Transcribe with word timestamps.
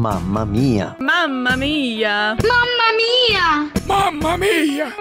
Mamma 0.00 0.46
mia! 0.46 0.96
Mamma 0.98 1.58
mia! 1.58 2.34
Mamma 2.42 2.88
mia! 2.96 3.70
Mamma 3.86 4.38
mia! 4.38 4.94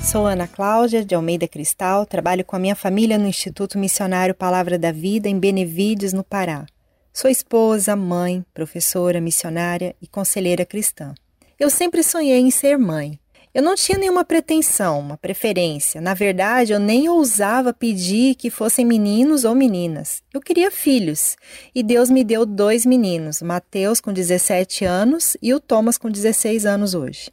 Sou 0.00 0.26
Ana 0.26 0.46
Cláudia 0.46 1.04
de 1.04 1.16
Almeida 1.16 1.48
Cristal, 1.48 2.06
trabalho 2.06 2.44
com 2.44 2.54
a 2.54 2.58
minha 2.60 2.76
família 2.76 3.18
no 3.18 3.26
Instituto 3.26 3.76
Missionário 3.80 4.32
Palavra 4.32 4.78
da 4.78 4.92
Vida 4.92 5.28
em 5.28 5.40
Benevides, 5.40 6.12
no 6.12 6.22
Pará. 6.22 6.64
Sou 7.12 7.28
esposa, 7.28 7.96
mãe, 7.96 8.44
professora, 8.54 9.20
missionária 9.20 9.96
e 10.00 10.06
conselheira 10.06 10.64
cristã. 10.64 11.14
Eu 11.58 11.68
sempre 11.68 12.04
sonhei 12.04 12.38
em 12.38 12.50
ser 12.52 12.78
mãe. 12.78 13.18
Eu 13.54 13.62
não 13.62 13.74
tinha 13.74 13.98
nenhuma 13.98 14.24
pretensão, 14.24 14.98
uma 14.98 15.18
preferência. 15.18 16.00
Na 16.00 16.14
verdade, 16.14 16.72
eu 16.72 16.80
nem 16.80 17.06
ousava 17.10 17.74
pedir 17.74 18.34
que 18.34 18.48
fossem 18.48 18.82
meninos 18.82 19.44
ou 19.44 19.54
meninas. 19.54 20.22
Eu 20.32 20.40
queria 20.40 20.70
filhos. 20.70 21.36
E 21.74 21.82
Deus 21.82 22.08
me 22.08 22.24
deu 22.24 22.46
dois 22.46 22.86
meninos, 22.86 23.42
Mateus 23.42 24.00
com 24.00 24.10
17 24.10 24.86
anos 24.86 25.36
e 25.42 25.52
o 25.52 25.60
Thomas 25.60 25.98
com 25.98 26.10
16 26.10 26.64
anos 26.64 26.94
hoje. 26.94 27.30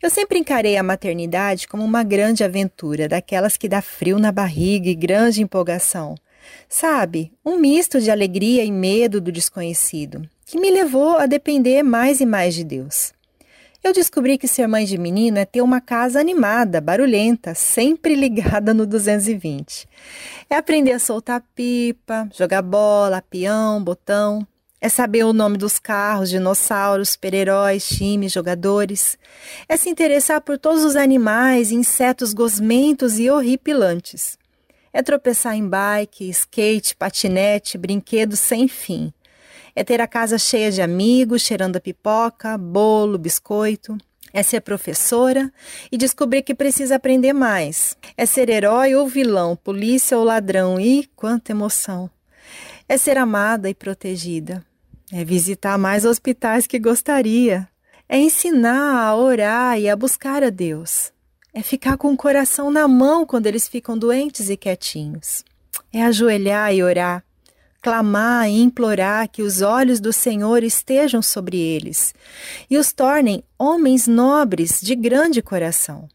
Eu 0.00 0.08
sempre 0.08 0.38
encarei 0.38 0.76
a 0.76 0.84
maternidade 0.84 1.66
como 1.66 1.84
uma 1.84 2.04
grande 2.04 2.44
aventura, 2.44 3.08
daquelas 3.08 3.56
que 3.56 3.68
dá 3.68 3.82
frio 3.82 4.20
na 4.20 4.30
barriga 4.30 4.88
e 4.88 4.94
grande 4.94 5.42
empolgação. 5.42 6.14
Sabe, 6.68 7.32
um 7.44 7.58
misto 7.58 8.00
de 8.00 8.10
alegria 8.10 8.64
e 8.64 8.70
medo 8.70 9.20
do 9.20 9.32
desconhecido, 9.32 10.22
que 10.46 10.60
me 10.60 10.70
levou 10.70 11.16
a 11.16 11.26
depender 11.26 11.82
mais 11.82 12.20
e 12.20 12.26
mais 12.26 12.54
de 12.54 12.62
Deus. 12.62 13.12
Eu 13.82 13.94
descobri 13.94 14.36
que 14.36 14.46
ser 14.46 14.66
mãe 14.66 14.84
de 14.84 14.98
menino 14.98 15.38
é 15.38 15.46
ter 15.46 15.62
uma 15.62 15.80
casa 15.80 16.20
animada, 16.20 16.82
barulhenta, 16.82 17.54
sempre 17.54 18.14
ligada 18.14 18.74
no 18.74 18.86
220. 18.86 19.88
É 20.50 20.56
aprender 20.56 20.92
a 20.92 20.98
soltar 20.98 21.42
pipa, 21.54 22.28
jogar 22.36 22.60
bola, 22.60 23.22
peão, 23.22 23.82
botão. 23.82 24.46
É 24.82 24.88
saber 24.88 25.24
o 25.24 25.32
nome 25.32 25.56
dos 25.56 25.78
carros, 25.78 26.28
dinossauros, 26.28 27.10
super-heróis, 27.10 27.86
times, 27.88 28.32
jogadores. 28.32 29.18
É 29.68 29.76
se 29.76 29.88
interessar 29.88 30.42
por 30.42 30.58
todos 30.58 30.84
os 30.84 30.96
animais, 30.96 31.70
insetos 31.70 32.34
gosmentos 32.34 33.18
e 33.18 33.30
horripilantes. 33.30 34.38
É 34.92 35.02
tropeçar 35.02 35.54
em 35.54 35.66
bike, 35.66 36.28
skate, 36.30 36.96
patinete, 36.96 37.78
brinquedos 37.78 38.40
sem 38.40 38.68
fim. 38.68 39.12
É 39.74 39.84
ter 39.84 40.00
a 40.00 40.06
casa 40.06 40.38
cheia 40.38 40.70
de 40.70 40.82
amigos, 40.82 41.42
cheirando 41.42 41.76
a 41.76 41.80
pipoca, 41.80 42.56
bolo, 42.58 43.18
biscoito. 43.18 43.96
É 44.32 44.42
ser 44.42 44.60
professora 44.60 45.52
e 45.90 45.96
descobrir 45.96 46.42
que 46.42 46.54
precisa 46.54 46.96
aprender 46.96 47.32
mais. 47.32 47.96
É 48.16 48.24
ser 48.24 48.48
herói 48.48 48.94
ou 48.94 49.08
vilão, 49.08 49.56
polícia 49.56 50.16
ou 50.16 50.24
ladrão 50.24 50.78
e 50.78 51.08
quanta 51.16 51.52
emoção. 51.52 52.08
É 52.88 52.96
ser 52.96 53.18
amada 53.18 53.68
e 53.68 53.74
protegida. 53.74 54.64
É 55.12 55.24
visitar 55.24 55.76
mais 55.76 56.04
hospitais 56.04 56.66
que 56.66 56.78
gostaria. 56.78 57.68
É 58.08 58.18
ensinar 58.18 59.04
a 59.04 59.16
orar 59.16 59.78
e 59.78 59.88
a 59.88 59.96
buscar 59.96 60.42
a 60.42 60.50
Deus. 60.50 61.12
É 61.52 61.62
ficar 61.62 61.96
com 61.96 62.12
o 62.12 62.16
coração 62.16 62.70
na 62.70 62.86
mão 62.86 63.26
quando 63.26 63.46
eles 63.46 63.66
ficam 63.66 63.98
doentes 63.98 64.48
e 64.48 64.56
quietinhos. 64.56 65.44
É 65.92 66.02
ajoelhar 66.04 66.72
e 66.72 66.82
orar, 66.82 67.24
clamar 67.80 68.48
e 68.48 68.60
implorar 68.60 69.28
que 69.28 69.42
os 69.42 69.62
olhos 69.62 70.00
do 70.00 70.12
Senhor 70.12 70.62
estejam 70.62 71.22
sobre 71.22 71.58
eles 71.58 72.14
e 72.68 72.76
os 72.76 72.92
tornem 72.92 73.42
homens 73.58 74.06
nobres 74.06 74.80
de 74.80 74.94
grande 74.94 75.40
coração, 75.40 76.08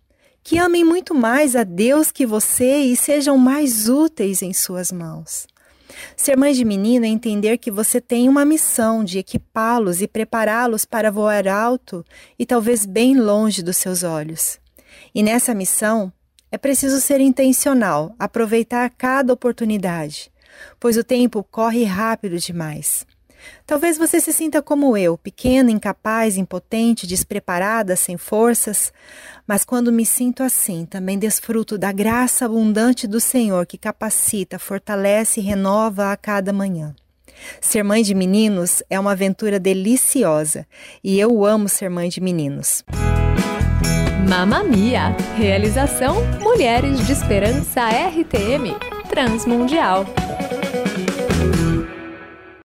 que 0.44 0.58
amem 0.58 0.84
muito 0.84 1.16
mais 1.16 1.56
a 1.56 1.64
Deus 1.64 2.12
que 2.12 2.26
você 2.26 2.78
e 2.78 2.96
sejam 2.96 3.38
mais 3.38 3.90
úteis 3.90 4.42
em 4.42 4.54
suas 4.54 4.92
mãos. 4.92 5.48
Ser 6.16 6.38
mãe 6.38 6.54
de 6.54 6.66
menino 6.66 7.06
é 7.06 7.10
entender 7.10 7.58
que 7.58 7.72
você 7.72 8.02
tem 8.02 8.28
uma 8.28 8.46
missão 8.46 9.04
de 9.04 9.20
equipá-los 9.20 10.02
e 10.02 10.08
prepará-los 10.08 10.86
para 10.86 11.12
voar 11.12 11.48
alto 11.48 12.04
e 12.38 12.46
talvez 12.46 12.86
bem 12.86 13.20
longe 13.20 13.64
dos 13.64 13.78
seus 13.78 14.04
olhos. 14.04 14.59
E 15.14 15.24
nessa 15.24 15.54
missão, 15.54 16.12
é 16.52 16.58
preciso 16.58 17.02
ser 17.02 17.20
intencional, 17.22 18.16
aproveitar 18.18 18.90
cada 18.90 19.34
oportunidade, 19.34 20.31
pois 20.80 20.98
o 20.98 21.04
tempo 21.04 21.44
corre 21.44 21.84
rápido 21.84 22.38
demais. 22.38 23.06
Talvez 23.66 23.98
você 23.98 24.20
se 24.20 24.32
sinta 24.32 24.62
como 24.62 24.96
eu, 24.96 25.18
pequena, 25.18 25.72
incapaz, 25.72 26.38
impotente, 26.38 27.08
despreparada, 27.08 27.96
sem 27.96 28.18
forças, 28.18 28.94
mas 29.48 29.64
quando 29.64 29.92
me 29.92 30.06
sinto 30.06 30.44
assim, 30.44 30.86
também 30.86 31.18
desfruto 31.18 31.78
da 31.78 31.92
graça 31.92 32.46
abundante 32.46 33.08
do 33.08 33.20
Senhor 33.20 33.66
que 33.66 33.78
capacita, 33.78 34.60
fortalece 34.60 35.40
e 35.40 35.44
renova 35.44 36.12
a 36.12 36.18
cada 36.18 36.54
manhã. 36.54 36.96
Ser 37.60 37.84
mãe 37.84 38.02
de 38.02 38.14
meninos 38.14 38.82
é 38.90 39.00
uma 39.00 39.12
aventura 39.12 39.60
deliciosa 39.60 40.66
e 41.04 41.20
eu 41.20 41.44
amo 41.46 41.68
ser 41.68 41.90
mãe 41.90 42.08
de 42.08 42.22
meninos. 42.22 42.84
Mamma 44.28 44.64
Mia. 44.64 45.16
Realização 45.38 46.16
Mulheres 46.40 47.06
de 47.06 47.12
Esperança 47.12 47.82
RTM 47.90 48.94
Transmundial. 49.10 50.06